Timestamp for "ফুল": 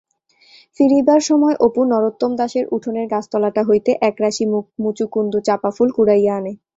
5.75-5.89